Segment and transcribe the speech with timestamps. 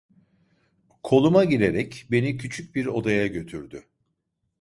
[1.03, 3.83] Koluma girerek beni küçük bir odaya götürdü.